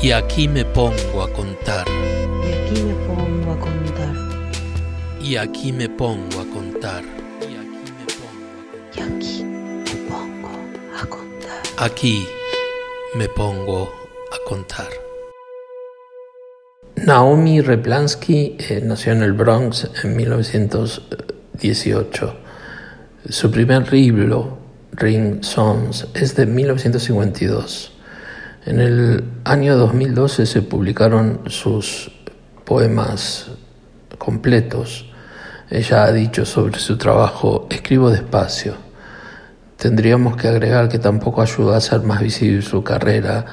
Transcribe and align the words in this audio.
Y 0.00 0.12
aquí 0.12 0.46
me 0.46 0.64
pongo 0.64 1.22
a 1.22 1.32
contar. 1.32 1.84
Y 1.88 2.52
aquí 2.54 2.82
me 2.82 2.94
pongo 3.08 3.50
a 3.50 3.58
contar. 3.58 4.14
Y 5.20 5.34
aquí 5.36 5.72
me 5.72 5.88
pongo 5.88 6.40
a 6.40 6.44
contar. 6.54 7.02
Y 7.42 7.56
aquí 9.00 9.42
me 9.42 9.82
pongo 10.08 10.50
a 10.96 11.04
contar. 11.04 11.60
Aquí 11.78 12.28
me 13.16 13.28
pongo 13.28 13.92
a 14.30 14.38
contar. 14.48 14.86
Naomi 16.94 17.60
Replansky 17.60 18.54
eh, 18.56 18.80
nació 18.84 19.14
en 19.14 19.24
el 19.24 19.32
Bronx 19.32 19.90
en 20.04 20.16
1918. 20.16 22.36
Su 23.28 23.50
primer 23.50 23.92
libro, 23.92 24.58
Ring 24.92 25.42
Songs, 25.42 26.06
es 26.14 26.36
de 26.36 26.46
1952. 26.46 27.97
En 28.68 28.80
el 28.80 29.24
año 29.44 29.78
2012 29.78 30.44
se 30.44 30.60
publicaron 30.60 31.40
sus 31.46 32.12
poemas 32.66 33.46
completos. 34.18 35.06
Ella 35.70 36.04
ha 36.04 36.12
dicho 36.12 36.44
sobre 36.44 36.78
su 36.78 36.98
trabajo, 36.98 37.66
escribo 37.70 38.10
despacio. 38.10 38.74
Tendríamos 39.78 40.36
que 40.36 40.48
agregar 40.48 40.90
que 40.90 40.98
tampoco 40.98 41.40
ayudó 41.40 41.72
a 41.72 41.78
hacer 41.78 42.02
más 42.02 42.20
visible 42.20 42.60
su 42.60 42.84
carrera 42.84 43.46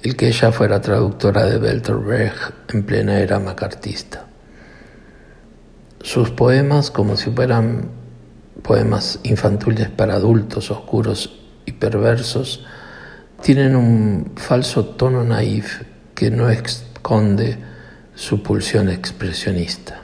el 0.00 0.14
que 0.14 0.28
ella 0.28 0.52
fuera 0.52 0.80
traductora 0.80 1.44
de 1.44 1.58
Bertolt 1.58 2.32
en 2.72 2.84
plena 2.84 3.18
era 3.18 3.40
macartista. 3.40 4.26
Sus 6.02 6.30
poemas, 6.30 6.92
como 6.92 7.16
si 7.16 7.32
fueran 7.32 7.88
poemas 8.62 9.18
infantiles 9.24 9.88
para 9.88 10.14
adultos, 10.14 10.70
oscuros 10.70 11.40
y 11.66 11.72
perversos, 11.72 12.64
tienen 13.42 13.74
un 13.74 14.32
falso 14.36 14.84
tono 14.84 15.24
naif 15.24 15.82
que 16.14 16.30
no 16.30 16.48
esconde 16.48 17.58
su 18.14 18.40
pulsión 18.40 18.88
expresionista. 18.88 20.02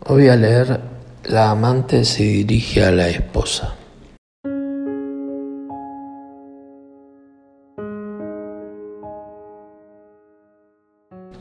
Hoy 0.00 0.28
a 0.28 0.34
leer 0.34 0.80
La 1.26 1.50
amante 1.50 2.04
se 2.04 2.24
dirige 2.24 2.84
a 2.84 2.90
la 2.90 3.08
esposa. 3.08 3.76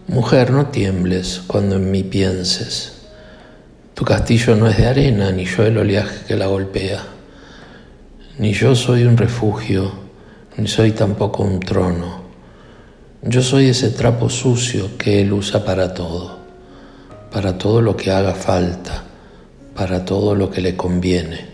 Mujer, 0.07 0.51
no 0.51 0.67
tiembles 0.67 1.41
cuando 1.47 1.77
en 1.77 1.89
mí 1.89 2.03
pienses. 2.03 3.07
Tu 3.95 4.05
castillo 4.05 4.55
no 4.55 4.67
es 4.67 4.77
de 4.77 4.87
arena, 4.87 5.31
ni 5.31 5.45
yo 5.45 5.63
el 5.63 5.77
oleaje 5.77 6.25
que 6.27 6.35
la 6.35 6.47
golpea. 6.47 7.01
Ni 8.37 8.53
yo 8.53 8.75
soy 8.75 9.05
un 9.05 9.17
refugio, 9.17 10.06
ni 10.57 10.67
soy 10.67 10.91
tampoco 10.91 11.43
un 11.43 11.59
trono. 11.59 12.21
Yo 13.21 13.43
soy 13.43 13.69
ese 13.69 13.91
trapo 13.91 14.29
sucio 14.29 14.97
que 14.97 15.21
él 15.21 15.31
usa 15.31 15.63
para 15.63 15.93
todo, 15.93 16.37
para 17.31 17.57
todo 17.57 17.81
lo 17.81 17.95
que 17.95 18.11
haga 18.11 18.33
falta, 18.33 19.03
para 19.75 20.03
todo 20.03 20.33
lo 20.33 20.49
que 20.49 20.61
le 20.61 20.75
conviene, 20.75 21.45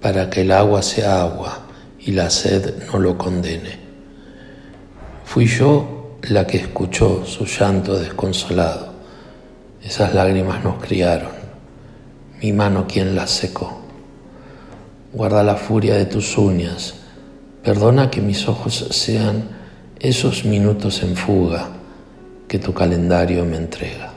para 0.00 0.30
que 0.30 0.40
el 0.42 0.52
agua 0.52 0.82
sea 0.82 1.20
agua 1.20 1.66
y 2.00 2.12
la 2.12 2.30
sed 2.30 2.84
no 2.90 2.98
lo 2.98 3.18
condene. 3.18 3.78
Fui 5.24 5.46
yo 5.46 6.18
la 6.22 6.46
que 6.46 6.56
escuchó 6.56 7.26
su 7.26 7.44
llanto 7.44 7.98
desconsolado. 7.98 8.94
Esas 9.82 10.14
lágrimas 10.14 10.64
nos 10.64 10.82
criaron, 10.82 11.32
mi 12.40 12.52
mano 12.52 12.86
quien 12.88 13.14
las 13.14 13.30
secó. 13.30 13.82
Guarda 15.12 15.42
la 15.42 15.56
furia 15.56 15.96
de 15.96 16.06
tus 16.06 16.38
uñas, 16.38 17.05
perdona 17.66 18.08
que 18.12 18.20
mis 18.20 18.46
ojos 18.46 18.86
sean 18.92 19.48
esos 19.98 20.44
minutos 20.44 21.02
en 21.02 21.16
fuga 21.16 21.70
que 22.46 22.60
tu 22.60 22.72
calendario 22.72 23.44
me 23.44 23.56
entrega. 23.56 24.12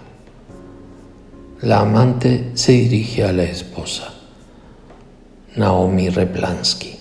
La 1.62 1.80
amante 1.80 2.52
se 2.54 2.74
dirige 2.74 3.24
a 3.24 3.34
la 3.34 3.46
esposa, 3.46 4.14
Naomi 5.56 6.10
Replansky. 6.10 6.96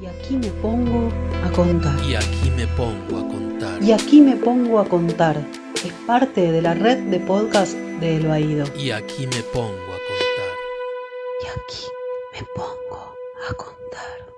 Y 0.00 0.06
aquí 0.06 0.36
me 0.36 0.50
pongo 0.62 1.08
a 1.44 1.50
contar. 1.50 1.98
Y 2.08 2.14
aquí 2.14 2.50
me 2.56 2.68
pongo 2.68 3.18
a 3.18 3.28
contar. 3.28 3.82
Y 3.82 3.90
aquí 3.90 4.20
me 4.20 4.36
pongo 4.36 4.78
a 4.78 4.84
contar. 4.84 5.36
Es 5.84 5.92
parte 6.06 6.52
de 6.52 6.62
la 6.62 6.74
red 6.74 6.98
de 7.10 7.18
podcast 7.18 7.74
de 7.98 8.18
El 8.18 8.28
Baído. 8.28 8.64
Y 8.78 8.92
aquí 8.92 9.26
me 9.26 9.42
pongo 9.52 9.90
a 9.96 10.00
contar. 10.08 10.54
Y 11.42 11.46
aquí 11.48 11.86
me 12.32 12.46
pongo 12.54 13.16
a 13.50 13.54
contar. 13.54 14.31